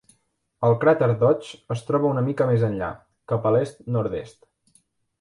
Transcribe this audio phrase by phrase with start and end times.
[0.69, 2.91] El cràter Deutsch es troba una mica més enllà,
[3.33, 4.43] cap a l'est-nord-est.